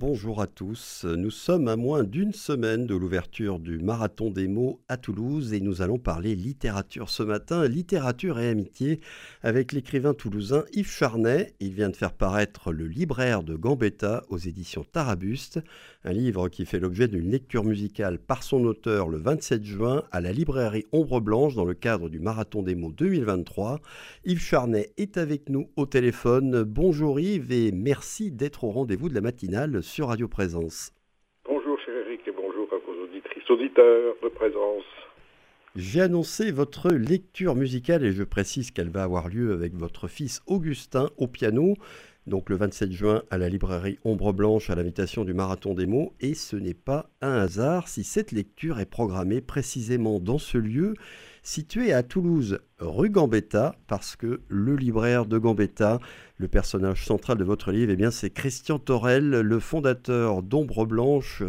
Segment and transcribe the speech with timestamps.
[0.00, 4.80] Bonjour à tous, nous sommes à moins d'une semaine de l'ouverture du Marathon des mots
[4.86, 9.00] à Toulouse et nous allons parler littérature ce matin, littérature et amitié
[9.42, 11.52] avec l'écrivain toulousain Yves Charnet.
[11.58, 15.58] Il vient de faire paraître Le libraire de Gambetta aux éditions Tarabuste,
[16.04, 20.20] un livre qui fait l'objet d'une lecture musicale par son auteur le 27 juin à
[20.20, 23.80] la librairie Ombre Blanche dans le cadre du Marathon des mots 2023.
[24.26, 26.62] Yves Charnet est avec nous au téléphone.
[26.62, 30.92] Bonjour Yves et merci d'être au rendez-vous de la matinale sur Radio Présence.
[31.44, 34.84] Bonjour cher Eric et bonjour à vos auditrices, auditeurs de Présence.
[35.76, 40.42] J'ai annoncé votre lecture musicale et je précise qu'elle va avoir lieu avec votre fils
[40.46, 41.74] Augustin au piano,
[42.26, 46.12] donc le 27 juin à la librairie Ombre Blanche à l'invitation du Marathon des mots.
[46.20, 50.94] Et ce n'est pas un hasard si cette lecture est programmée précisément dans ce lieu
[51.48, 55.98] situé à Toulouse, rue Gambetta, parce que le libraire de Gambetta,
[56.36, 61.42] le personnage central de votre livre, eh bien c'est Christian Torel, le fondateur d'Ombre Blanche.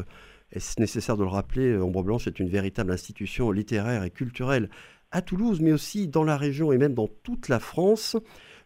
[0.53, 4.69] Est-ce nécessaire de le rappeler Ombre Blanche est une véritable institution littéraire et culturelle
[5.11, 8.15] à Toulouse, mais aussi dans la région et même dans toute la France.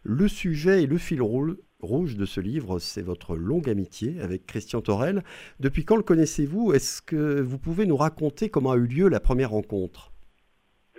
[0.04, 4.82] Le sujet et le fil rouge de ce livre, c'est votre longue amitié avec Christian
[4.82, 5.24] Torel.
[5.58, 6.72] Depuis quand le connaissez-vous?
[6.74, 10.13] Est-ce que vous pouvez nous raconter comment a eu lieu la première rencontre?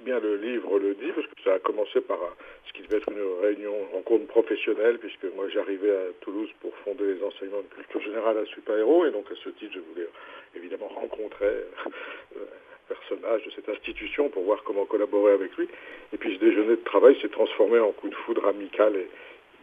[0.06, 2.20] Bien le livre le dit, parce que ça a commencé par
[2.68, 7.16] ce qui devait être une réunion, rencontre professionnelle, puisque moi j'arrivais à Toulouse pour fonder
[7.16, 10.08] les enseignements de culture générale à Super Héros, et donc à ce titre je voulais
[10.56, 12.46] évidemment rencontrer euh,
[12.88, 15.68] personnage de cette institution pour voir comment collaborer avec lui.
[16.14, 19.10] Et puis ce déjeuner de travail s'est transformé en coup de foudre amical et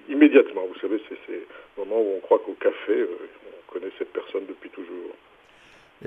[0.09, 0.67] immédiatement.
[0.67, 1.47] Vous savez, c'est ces
[1.79, 3.07] moments où on croit qu'au café, euh,
[3.47, 5.15] on connaît cette personne depuis toujours.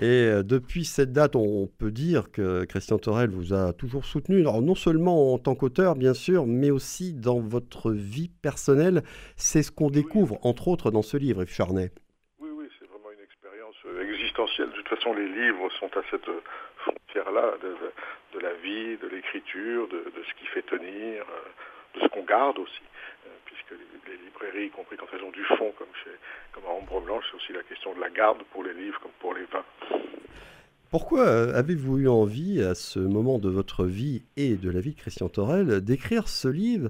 [0.01, 4.41] Et euh, depuis cette date, on peut dire que Christian Torel vous a toujours soutenu,
[4.41, 9.03] alors non seulement en tant qu'auteur, bien sûr, mais aussi dans votre vie personnelle.
[9.37, 11.91] C'est ce qu'on découvre, entre autres, dans ce livre, Yves Charnet.
[12.39, 14.67] Oui, oui, c'est vraiment une expérience euh, existentielle.
[14.67, 16.41] De toute façon, les livres sont à cette euh,
[16.77, 21.23] frontière-là de, la vie, de l'écriture, de, de, ce qui fait tenir,
[21.95, 22.81] de ce qu'on garde aussi
[23.71, 26.11] les, librairies, y compris quand elles ont du fond, comme, chez,
[26.53, 29.11] comme à Ombre Blanche, c'est aussi la question de la garde pour les livres comme
[29.19, 29.65] pour les vins.
[30.91, 34.93] Pourquoi euh, avez-vous eu envie, à ce moment de votre vie et de la vie
[34.93, 36.89] de Christian Torel, d'écrire ce livre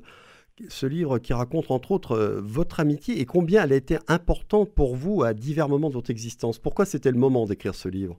[0.69, 4.73] ce livre qui raconte entre autres euh, votre amitié et combien elle a été importante
[4.73, 6.59] pour vous à divers moments de votre existence?
[6.59, 8.17] Pourquoi c'était le moment d'écrire ce livre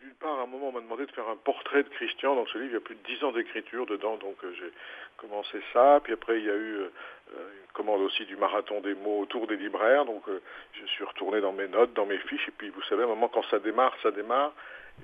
[0.00, 2.46] D'une part, à un moment, on m'a demandé de faire un portrait de Christian dans
[2.46, 2.70] ce livre.
[2.70, 4.72] Il y a plus de dix ans d'écriture dedans, donc euh, j'ai
[5.16, 6.00] commencé ça.
[6.02, 6.90] Puis après, il y a eu euh,
[7.34, 10.04] une commande aussi du marathon des mots autour des libraires.
[10.04, 10.40] Donc euh,
[10.72, 12.48] je suis retourné dans mes notes, dans mes fiches.
[12.48, 14.52] Et puis vous savez, à un moment, quand ça démarre, ça démarre.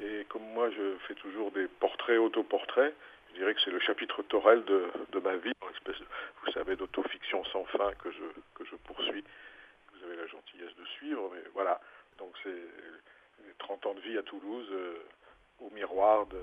[0.02, 2.94] Et comme moi, je fais toujours des portraits, autoportraits,
[3.30, 6.06] je dirais que c'est le chapitre Torel de, ma vie, une espèce, de,
[6.44, 9.24] vous savez, d'autofiction sans fin que je, que je poursuis.
[9.92, 11.80] Vous avez la gentillesse de suivre, mais voilà.
[12.18, 14.98] Donc c'est les 30 ans de vie à Toulouse euh,
[15.58, 16.38] au miroir de,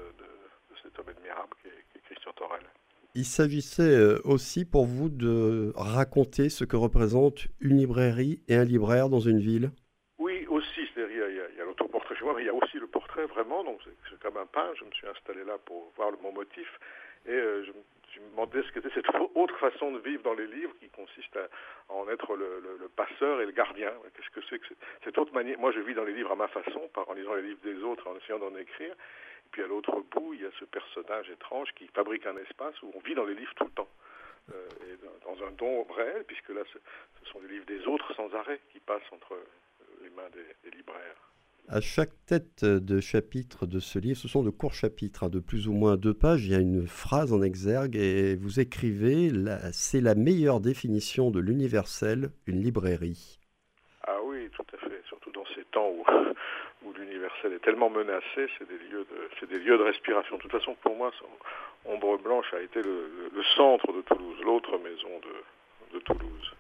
[0.82, 2.62] cet homme admirable qui est Christian Torel.
[3.14, 8.64] Il s'agissait euh, aussi pour vous de raconter ce que représente une librairie et un
[8.64, 9.72] libraire dans une ville
[10.18, 10.82] Oui, aussi.
[10.94, 13.64] C'est-à-dire, il y a, l'autoportrait chez moi, mais il y a aussi le portrait vraiment.
[13.64, 13.80] Donc,
[14.10, 14.72] c'est comme un pain.
[14.80, 16.68] Je me suis installé là pour voir mon motif.
[17.26, 17.72] Et euh, je,
[18.20, 21.48] me demandais ce qu'était cette autre façon de vivre dans les livres qui consiste à,
[21.90, 23.92] en être le, passeur et le gardien.
[24.16, 24.74] Qu'est-ce que c'est que
[25.04, 27.34] cette autre manière Moi, je vis dans les livres à ma façon, par en lisant
[27.36, 28.96] les livres des autres, en essayant d'en écrire.
[29.52, 32.92] Puis à l'autre bout, il y a ce personnage étrange qui fabrique un espace où
[32.96, 33.90] on vit dans les livres tout le temps.
[34.54, 36.80] Euh, et dans, un don réel, puisque là, ce,
[37.32, 39.38] sont les livres des autres sans arrêt qui passent entre
[40.02, 41.30] les mains des, libraires.
[41.70, 45.40] À chaque tête de chapitre de ce livre, ce sont de courts chapitres, hein, de
[45.40, 46.46] plus ou moins deux pages.
[46.46, 49.32] Il y a une phrase en exergue et vous écrivez
[49.72, 53.40] C'est la meilleure définition de l'universel, une librairie.
[54.04, 55.02] Ah oui, tout à fait.
[55.08, 56.04] Surtout dans ces temps où
[56.84, 60.38] où l'universel est tellement menacé, c'est des lieux de, des lieux de respiration.
[60.38, 61.12] De toute façon, pour moi,
[61.86, 63.10] Ombre Blanche a été le,
[63.56, 66.54] centre de Toulouse, l'autre maison de, de Toulouse.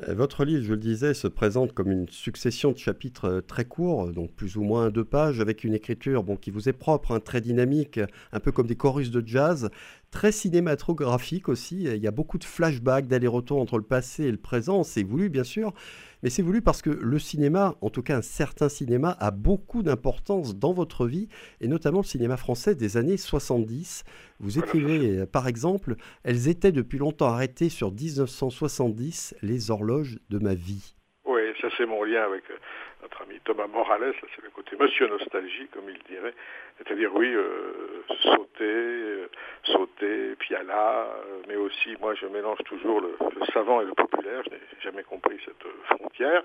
[0.00, 3.66] Euh, votre livre, je le disais, se présente comme une succession de chapitres euh, très
[3.66, 7.12] courts, donc plus ou moins deux pages, avec une écriture bon, qui vous est propre,
[7.12, 8.00] hein, très dynamique,
[8.32, 9.70] un peu comme des chorus de jazz,
[10.10, 11.84] très cinématographique aussi.
[11.84, 14.82] Il y a beaucoup de flashbacks, d'aller-retour entre le passé et le présent.
[14.82, 15.74] C'est voulu, bien sûr,
[16.22, 19.82] mais c'est voulu parce que le cinéma, en tout cas un certain cinéma, a beaucoup
[19.82, 21.28] d'importance dans votre vie,
[21.60, 24.04] et notamment le cinéma français des années 70.
[24.40, 30.54] Vous écrivez, par exemple, elles étaient depuis longtemps arrêtées sur 1970, les horloges de ma
[30.54, 30.94] vie.
[31.24, 32.56] Oui, ça retracer mon lien avec euh,
[33.02, 36.34] notre ami Thomas Morales, c'est le côté monsieur nostalgie, comme il dirait.
[36.78, 39.26] C'est-à-dire, oui, euh, sauter,
[39.64, 41.08] sauter, piala,
[41.48, 43.16] mais aussi, moi, je mélange toujours le,
[43.52, 44.42] savant et le populaire.
[44.44, 45.64] Je n'ai jamais compris cette
[45.96, 46.42] frontière.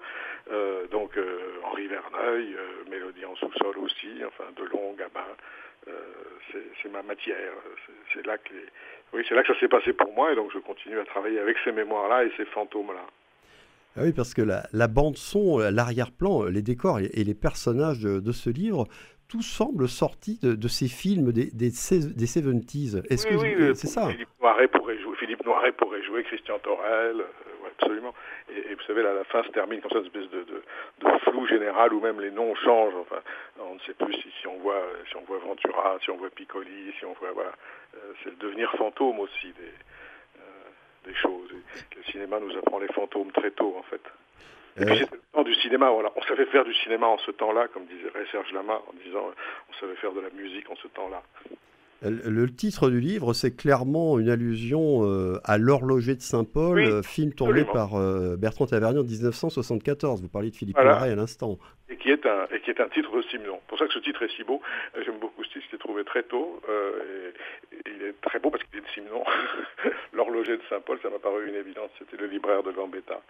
[0.92, 1.18] donc,
[1.64, 2.58] Henri Verneuil,
[2.90, 5.26] Mélodie en sous-sol aussi, enfin, de long, Gabin.
[6.52, 7.54] c'est ma matière.
[8.14, 8.38] C'est là
[9.14, 11.40] oui, c'est là que ça s'est passé pour moi, et donc je continue à travailler
[11.40, 13.06] avec ces mémoires-là et ces fantômes-là.
[13.98, 18.50] Ah oui, parce que la, bande son, l'arrière-plan, les décors et, les personnages de, ce
[18.50, 18.86] livre,
[19.28, 23.04] tout semble sorti de, ces films des, des, des 70s.
[23.10, 24.08] Est-ce oui, que c'est ça?
[24.10, 28.14] Philippe Noiret pourrait jouer, Philippe Noiret pourrait jouer Christian Torel, euh, absolument.
[28.50, 30.62] Et, vous savez, là, la fin se termine comme ça, une espèce de,
[31.24, 32.96] flou général où même les noms changent.
[33.02, 33.22] Enfin,
[33.60, 36.30] on ne sait plus si, si, on voit si on voit Ventura, si on voit
[36.30, 37.52] Piccoli, si on voit voilà.
[37.96, 39.74] Euh, c'est le devenir fantôme aussi des
[41.08, 41.50] des choses.
[41.96, 44.02] le cinéma nous apprend les fantômes très tôt, en fait.
[44.80, 46.12] Et puis c'était le temps du cinéma, voilà.
[46.16, 49.32] on savait faire du cinéma en ce temps-là, comme disait Serge Lama, en disant
[49.70, 51.24] on savait faire de la musique en ce temps-là.
[52.04, 57.34] Le titre du livre, c'est clairement une allusion euh, à L'horloger de Saint-Paul, euh, film
[57.34, 60.22] tourné par euh, Bertrand Tavernier en 1974.
[60.22, 60.98] Vous parliez de Philippe voilà.
[60.98, 61.58] à l'instant.
[61.90, 63.60] Et qui est un et qui est un titre de Simon.
[63.68, 64.62] Pour ça que ce titre est si beau.
[65.04, 65.66] J'aime beaucoup ce titre.
[65.70, 66.62] Je l'ai trouvé très tôt
[67.86, 69.24] il est très beau parce qu'il est de Simon.
[70.14, 71.90] L'horloger de Saint-Paul, ça m'a paru une évidence.
[72.00, 73.22] C'était le libraire de Gambetta.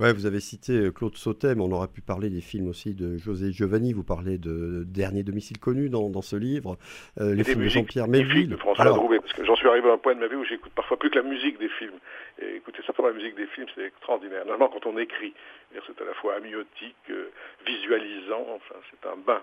[0.00, 2.94] Ouais, vous avez cité euh, Claude Sautet, mais on aurait pu parler des films aussi
[2.94, 3.92] de José Giovanni.
[3.92, 6.78] Vous parlez de Dernier domicile connu dans, dans ce livre.
[7.20, 8.48] Euh, les films de Jean-Pierre Melville.
[8.48, 10.44] De François Alors, parce que j'en suis arrivé à un point de ma vie où
[10.44, 11.98] j'écoute parfois plus que la musique des films.
[12.40, 14.46] Et écouter simplement la musique des films, c'est extraordinaire.
[14.46, 15.34] Normalement, quand on écrit,
[15.72, 17.30] c'est à la fois amniotique, euh,
[17.66, 19.42] visualisant, enfin, c'est un bain.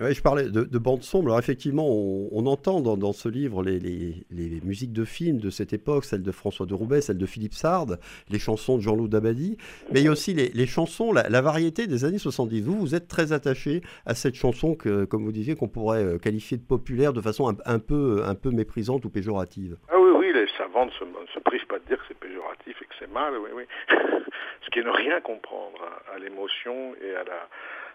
[0.00, 1.22] Oui, je parlais de, de bande son.
[1.22, 3.80] Alors effectivement, on, entend dans, ce livre les,
[4.64, 7.86] musiques de films de cette époque, celles de François de Roubaix, celles de Philippe Sard,
[8.28, 9.56] les chansons de Jean-Loup Dabadi,
[9.92, 12.62] mais il y a aussi les, chansons, la, variété des années 70.
[12.62, 16.18] Vous, vous êtes très attaché à cette chanson que, comme vous disiez, qu'on pourrait euh,
[16.18, 19.76] qualifier de populaire de façon un, peu, méprisante ou péjorative.
[19.88, 22.76] Ah oui, oui, les savantes ne se, se privent pas de dire que c'est péjoratif
[22.82, 23.64] et que c'est mal, oui, oui.
[24.64, 25.78] Ce qui est ne rien comprendre
[26.12, 27.48] à l'émotion et à la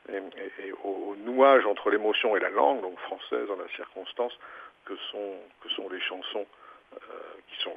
[0.07, 4.33] et, au, nouage entre l'émotion et la langue, donc française dans la circonstance,
[4.85, 6.45] que sont, que sont les chansons
[6.93, 6.97] euh,
[7.47, 7.73] qui sont,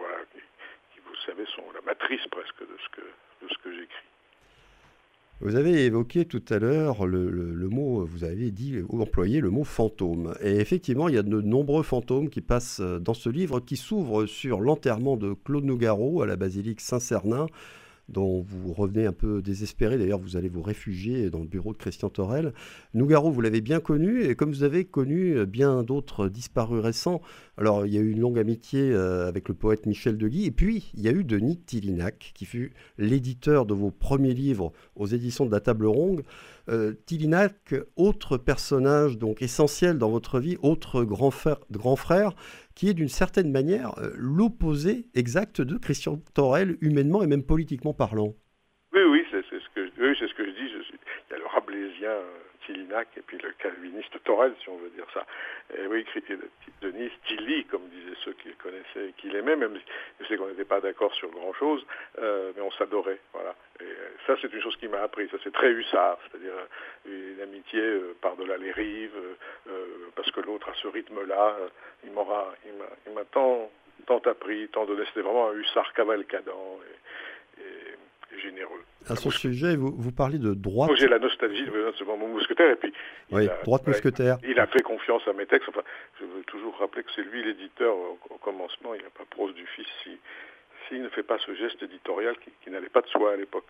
[0.95, 4.07] qui, vous savez, sont la matrice presque de ce que, de ce que j'écris.
[5.41, 9.65] Vous avez évoqué tout à l'heure le, le, mot, vous avez dit, employé le mot
[9.65, 10.35] fantôme.
[10.41, 14.27] Et effectivement, il y a de nombreux fantômes qui passent dans ce livre qui s'ouvre
[14.27, 17.49] sur l'enterrement de Claude Nougaro à la basilique Saint-Cernin
[18.09, 19.99] dont vous revenez un peu désespéré.
[19.99, 22.53] D'ailleurs, vous allez vous réfugier dans le bureau de Christian Torel.
[22.95, 27.21] Nougaro, vous l'avez bien connu, et comme vous avez connu bien d'autres disparus récents,
[27.59, 30.51] alors il y a eu une longue amitié euh, avec le poète Michel Deguy, et
[30.51, 35.07] puis il y a eu Denis Tillinac, qui fut l'éditeur de vos premiers livres aux
[35.07, 36.23] éditions de la Table Ronde.
[36.69, 41.31] Euh, Tillinac, autre personnage donc essentiel dans votre vie, autre grand
[41.97, 42.35] frère
[42.75, 47.95] qui est d'une certaine manière euh, l'opposé exact de Christian Torel, humainement et même politiquement
[47.95, 48.35] parlant.
[48.93, 50.69] Oui, oui, c'est ce, que, oui, ce que je dis.
[50.69, 50.83] Je
[51.31, 54.91] il y a le rablaisien euh, Tillinac et puis le calviniste Torel, si on veut
[54.91, 55.27] dire ça.
[55.77, 56.05] Et oui,
[56.83, 59.83] Denis Tilly, comme disaient ceux qui le connaissaient et qui l'aimaient, même si
[60.21, 61.87] je sais qu'on n'était pas d'accord sur grand-chose,
[62.19, 63.19] euh, mais on s'adorait.
[63.33, 63.55] Voilà.
[63.81, 63.87] Et
[64.27, 65.29] ça, c'est une chose qui m'a appris.
[65.31, 66.53] Ça, c'est très hussard, c'est-à-dire
[67.07, 67.81] une amitié
[68.21, 69.17] par-delà les rives,
[70.33, 71.57] que l'autre a ce rythme-là.
[72.05, 72.53] il m'aura,
[73.07, 73.71] il m'a tant,
[74.07, 75.05] tant appris, tant donné.
[75.07, 76.79] C'était vraiment un hussard cavalcadant
[77.59, 78.83] et, et, généreux.
[79.09, 80.91] À son sujet, vous, vous parlez de droite.
[80.97, 82.71] J'ai la nostalgie de ce moment mousquetaire.
[82.71, 82.93] Et puis,
[83.31, 84.39] oui, droite mousquetaire.
[84.45, 85.69] Il a fait confiance à mes textes.
[85.69, 85.83] Enfin,
[86.21, 88.95] je veux toujours rappeler que c'est lui l'éditeur au, commencement.
[88.95, 89.87] Il n'y a pas prose du fils
[90.89, 93.37] s'il si, ne fait pas ce geste éditorial qui, qui n'allait pas de soi à
[93.37, 93.67] l'époque.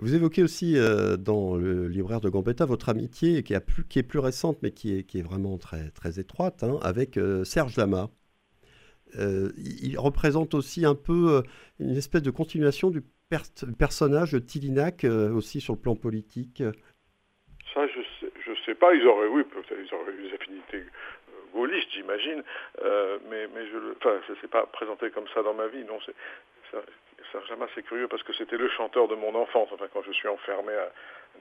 [0.00, 3.98] Vous évoquez aussi euh, dans le libraire de Gambetta votre amitié qui, a plus, qui,
[3.98, 7.44] est plus récente mais qui est, qui est vraiment très, très étroite hein, avec euh,
[7.44, 8.08] Serge Lama.
[9.18, 11.42] Euh, il représente aussi un peu
[11.80, 13.02] une espèce de continuation du
[13.78, 16.62] personnage de Tillinac aussi sur le plan politique.
[17.74, 18.94] Ça, je sais, je sais pas.
[18.94, 20.84] Ils auraient, oui, ils auraient eu des affinités
[21.54, 22.42] gaullistes, j'imagine.
[23.30, 24.18] mais mais je ne enfin,
[24.50, 25.84] pas présenté comme ça dans ma vie.
[25.84, 26.14] Non, c'est
[27.32, 29.68] Serge c'est curieux parce que c'était le chanteur de mon enfance.
[29.72, 30.90] Enfin, quand je suis enfermé à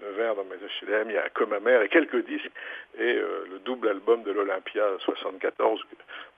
[0.02, 2.52] Nevers dans mes HLM, il y a Que ma mère et quelques disques.
[2.98, 5.82] Et euh, le double album de l'Olympia 74,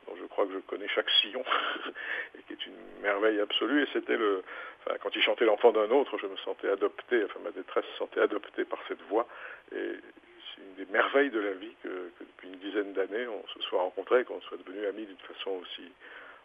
[0.08, 1.44] dont je crois que je connais chaque sillon,
[2.38, 3.84] et qui est une merveille absolue.
[3.84, 4.44] Et c'était le.
[4.86, 7.98] Enfin, quand il chantait L'enfant d'un autre, je me sentais adopté, enfin, ma détresse se
[7.98, 9.28] sentait adoptée par cette voix.
[9.76, 12.10] Et c'est une des merveilles de la vie que,
[12.52, 15.92] une dizaine d'années, on se soit rencontrés, qu'on soit devenus amis d'une façon aussi,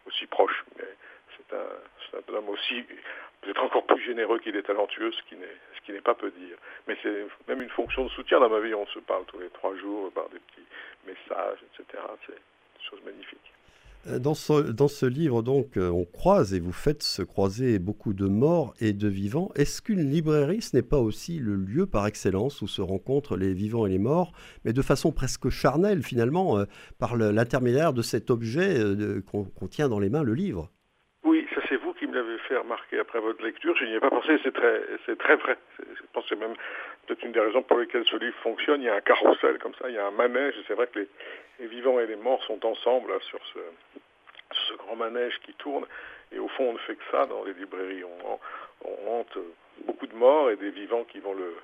[0.06, 0.64] aussi proche.
[0.78, 0.88] Mais
[1.36, 2.84] c'est un, un, homme aussi
[3.40, 6.30] peut-être encore plus généreux qu'il est talentueux, ce qui n'est ce qui n'est pas peu
[6.30, 6.56] dire.
[6.86, 8.74] Mais c'est même une fonction de soutien dans ma vie.
[8.74, 10.66] On se parle tous les trois jours par des petits
[11.06, 12.02] messages, etc.
[12.26, 13.52] C'est une chose magnifique.
[14.08, 17.78] Euh, dans ce, dans ce, livre, donc, euh, on croise et vous faites se croiser
[17.78, 19.50] beaucoup de morts et de vivants.
[19.56, 23.52] Est-ce qu'une librairie, ce n'est pas aussi le lieu par excellence où se rencontrent les
[23.52, 24.32] vivants et les morts,
[24.64, 26.64] mais de façon presque charnelle finalement, euh,
[26.98, 28.76] par l'intermédiaire de cet objet
[29.30, 30.70] qu'on tient dans les mains, le livre?
[31.24, 33.74] Oui, ça c'est vous qui me l'avez fait remarquer après votre lecture.
[33.78, 34.80] Je n'y ai pas pensé, c'est très,
[35.16, 35.56] très vrai.
[35.78, 36.54] Je c'est même
[37.06, 38.82] peut-être une des raisons pour lesquelles ce livre fonctionne.
[38.82, 40.54] Il y a un carrousel comme ça, il y a un manège.
[40.66, 41.06] C'est vrai que
[41.60, 45.86] les, vivants et les morts sont ensemble sur ce, grand manège qui tourne.
[46.32, 48.04] Et au fond, on ne fait que ça dans les librairies.
[48.04, 48.38] On,
[49.08, 49.38] hante
[49.86, 51.56] beaucoup de morts et des vivants qui vont le,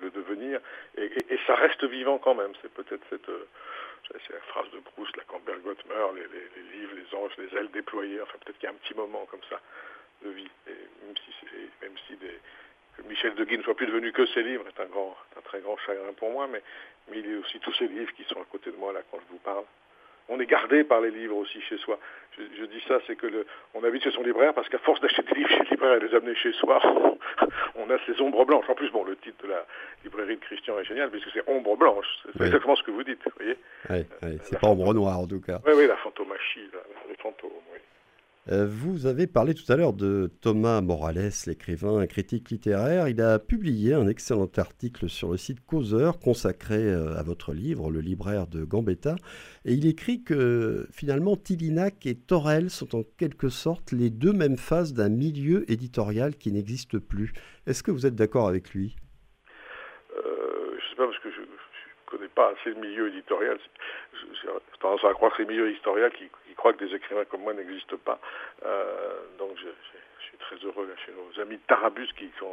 [0.00, 0.60] le, devenir.
[0.96, 1.10] Et,
[1.46, 2.52] ça reste vivant quand même.
[2.62, 3.46] C'est peut-être cette, euh,
[4.08, 7.58] c'est la phrase de Proust, la quand Bergotte meurt, les, les, livres, les anges, les
[7.58, 8.20] ailes déployées.
[8.22, 9.60] Enfin, peut-être qu'il y a un petit moment comme ça
[10.24, 10.50] de vie.
[11.82, 12.38] Même si des,
[12.98, 15.40] que Michel de Guy ne soit plus devenu que ses livres est un, grand, un
[15.42, 16.62] très grand chagrin pour moi, mais,
[17.10, 19.00] mais il y a aussi tous ces livres qui sont à côté de moi là
[19.10, 19.64] quand je vous parle
[20.28, 21.98] on est gardé par les livres aussi chez soi.
[22.36, 25.22] Je, dis ça, c'est que le, on habite chez son libraire parce qu'à force d'acheter
[25.22, 26.80] des livres chez le libraire et les amener chez soi,
[27.74, 28.68] on a ces ombres blanches.
[28.68, 29.66] En plus, bon, le titre de la
[30.04, 32.06] librairie de Christian est génial puisque c'est ombre blanche.
[32.36, 33.56] C'est exactement ce que vous dites, vous voyez.
[33.90, 35.58] Oui, c'est pas ombre noire en tout cas.
[35.66, 36.70] Oui, oui, la fantomachie,
[37.08, 37.78] les fantômes, oui.
[38.50, 43.06] Euh, vous avez parlé tout à l'heure de Thomas Morales, l'écrivain, critique littéraire.
[43.08, 47.90] Il a publié un excellent article sur le site Causeur consacré euh, à votre livre,
[47.90, 49.16] Le libraire de Gambetta.
[49.66, 54.56] Et il écrit que finalement Tillinac et Torel sont en quelque sorte les deux mêmes
[54.56, 57.34] phases d'un milieu éditorial qui n'existe plus.
[57.66, 58.96] Est-ce que vous êtes d'accord avec lui
[60.16, 61.46] euh, Je ne sais pas parce que je ne
[62.06, 63.58] connais assez le milieu éditorial.
[64.14, 64.48] J'ai
[64.80, 66.28] tendance à croire que c'est le milieu éditorial qui
[66.58, 68.18] crois que des écrivains comme moi n'existent pas.
[68.66, 69.68] Euh, donc je,
[70.26, 72.52] suis très heureux chez nos amis de Tarabus qui sont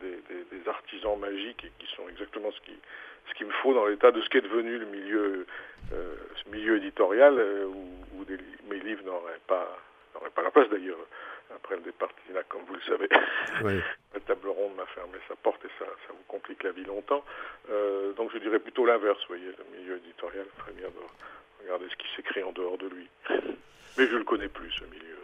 [0.00, 2.78] des, artisans magiques et qui sont exactement ce qui
[3.28, 5.46] ce qu'il me faut dans l'état de ce qu'est devenu le milieu
[5.92, 6.14] euh,
[6.46, 8.24] milieu éditorial euh, où,
[8.68, 9.76] mes livres n'auraient pas
[10.14, 10.98] n'auraient pas la place d'ailleurs
[11.56, 13.08] après le départ là, comme vous le savez.
[14.14, 17.24] la table ronde m'a fermé sa porte et ça, ça vous complique la vie longtemps.
[18.16, 20.94] donc je dirais plutôt l'inverse, vous voyez, le milieu éditorial ferait bien de
[21.62, 23.08] Regardez ce qui s'écrit en dehors de lui.
[23.98, 25.16] Mais je ne le connais plus, ce milieu.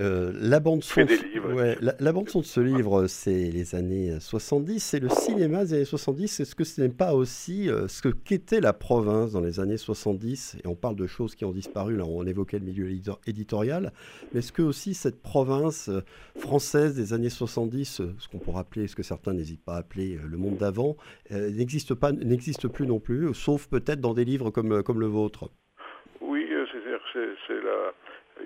[0.00, 0.18] Euh.
[0.18, 4.80] Euh, la bande son, ouais, la, bande son de ce livre, c'est les années 70,
[4.80, 6.40] c'est le cinéma des années 70.
[6.40, 9.76] Est-ce que ce n'est pas aussi euh, ce que qu'était la province dans les années
[9.76, 11.96] 70 Et on parle de choses qui ont disparu.
[11.96, 12.88] Là, on évoquait le milieu
[13.26, 13.92] éditorial,
[14.32, 15.90] mais est-ce que aussi cette province
[16.36, 20.18] française des années 70, ce qu'on pourrait appeler, ce que certains n'hésitent pas à appeler
[20.24, 20.96] le monde d'avant,
[21.30, 25.50] n'existe pas, n'existe plus non plus, sauf peut-être dans des livres comme comme le vôtre.
[26.20, 26.46] Oui,
[27.46, 27.57] c'est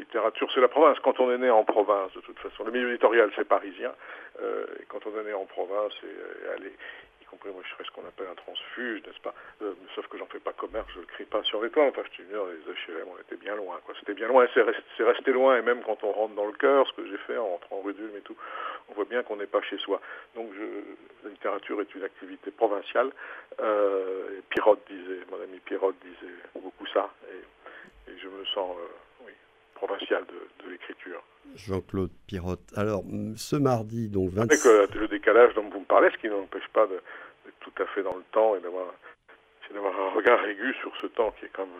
[0.03, 0.99] littérature, c'est la province.
[1.01, 3.93] Quand on est né en province, de toute façon, le milieu éditorial, c'est parisien.
[4.41, 6.73] Euh, et quand on est né en province, et, allez,
[7.21, 9.35] y compris moi, je serais ce qu'on appelle un transfuge, n'est-ce pas?
[9.63, 11.87] Euh, Sauf que j'en fais pas commerce, je le crie pas sur les toits.
[11.87, 13.81] Enfin, je suis les HLM, on était bien loin.
[14.01, 15.57] C'était bien loin, c'est resté, resté, loin.
[15.59, 17.95] Et même quand on rentre dans le cœur, ce que j'ai fait en rentrant rue
[17.95, 18.37] d'Ulm et tout,
[18.89, 20.01] on voit bien qu'on n'est pas chez soi.
[20.35, 20.65] Donc, je,
[21.25, 23.11] la littérature est une activité provinciale.
[23.61, 27.11] Euh, et Pirotte disait, mon ami Pirotte disait beaucoup ça.
[28.09, 28.77] Et je me sens
[29.83, 31.23] provincial de, l'écriture.
[31.57, 32.73] Jean-Claude Pirotte.
[32.77, 33.03] Alors,
[33.37, 34.67] ce mardi, donc 26...
[34.67, 37.03] Avec euh, le décalage dont vous me parlez, ce qui n'empêche pas d'être
[37.61, 38.87] tout à fait dans le temps et d'avoir
[39.75, 41.75] un regard aigu sur ce temps qui est comme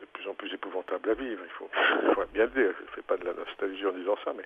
[0.00, 1.42] de plus en plus épouvantable à vivre.
[1.44, 1.68] Il faut,
[2.02, 2.72] il faut bien le dire.
[2.78, 4.44] Je ne fais pas de la nostalgie en disant ça, mais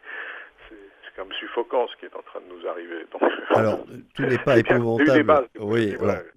[1.14, 3.04] c'est même suffocant ce qui est en train de nous arriver.
[3.50, 5.48] Alors, tout n'est pas épouvantable.
[5.60, 5.94] oui,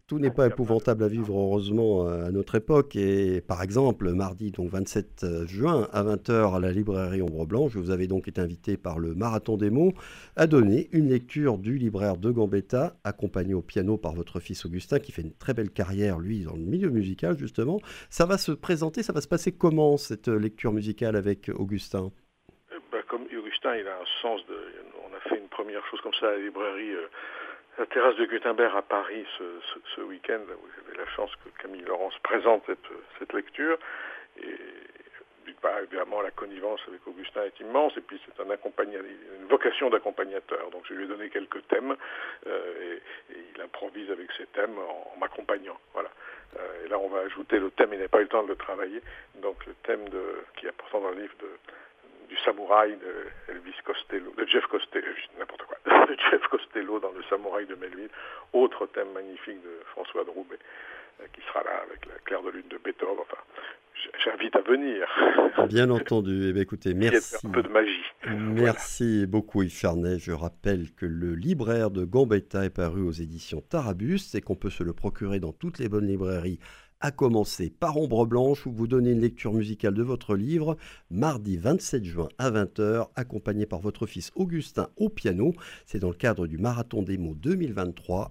[0.08, 2.96] tout n'est pas épouvantable à vivre, heureusement, à notre époque.
[2.96, 7.76] Et par exemple, mardi, donc 27 euh, juin, à 20h, à la librairie Ombre Blanche,
[7.76, 9.94] vous avez donc été invité par le Marathon des mots
[10.36, 15.00] à donner une lecture du libraire de Gambetta, accompagné au piano par votre fils Augustin,
[15.00, 17.80] qui fait une très belle carrière, lui, dans le milieu musical, justement.
[18.10, 22.12] Ça va se présenter, ça va se passer comment, cette lecture musicale avec Augustin?
[23.74, 24.58] Il a un sens de.
[25.04, 27.08] On a fait une première chose comme ça à la librairie, euh,
[27.78, 32.18] la terrasse de Gutenberg à Paris ce, week-end, où j'avais la chance que Camille Laurence
[32.20, 32.64] présente
[33.20, 33.78] cette, lecture.
[34.38, 34.56] Et
[35.84, 40.70] évidemment, la connivence avec Augustin est immense, et puis c'est un une vocation d'accompagnateur.
[40.72, 41.96] Donc je lui ai donné quelques thèmes,
[42.48, 42.98] euh,
[43.32, 45.78] et, il improvise avec ces thèmes en, m'accompagnant.
[45.94, 46.10] Voilà.
[46.58, 48.50] Euh, et là, on va ajouter le thème, il n'a pas eu le temps de
[48.50, 49.02] le travailler,
[49.36, 51.50] donc le thème de, qui est important dans le livre de
[52.28, 55.08] du samouraï de Elvis Costello, de Jeff Costello,
[55.40, 55.78] n'importe quoi,
[56.08, 58.10] de Jeff Costello dans le samouraï de Melville,
[58.54, 60.60] autre thème magnifique de François de Roubaix.
[61.34, 63.20] qui sera là avec la claire de lune de Beethoven.
[63.22, 63.42] Enfin,
[64.24, 65.08] j'invite à venir.
[65.70, 66.50] Bien entendu.
[66.50, 67.36] Eh bien, écoutez, merci.
[67.48, 68.04] Un peu de magie.
[68.28, 70.20] Merci beaucoup Yves Fernet.
[70.20, 74.70] Je rappelle que le libraire de Gambetta est paru aux éditions Tarabus et qu'on peut
[74.70, 76.60] se le procurer dans toutes les bonnes librairies
[77.02, 80.78] à commencer par Ombre Blanche où vous donnez une lecture musicale de votre livre
[81.10, 85.54] mardi 27 juin à 20h accompagné par votre fils Augustin au piano.
[85.86, 88.24] C'est dans le cadre du Marathon des mots 2023